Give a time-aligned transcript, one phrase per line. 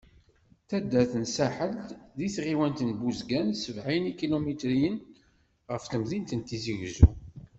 [0.61, 1.73] D taddart n Saḥel,
[2.17, 4.95] di tɣiwant n Buzgan sebεin n yikilumitren
[5.71, 7.09] ɣef temdint n Tizi Uzzu.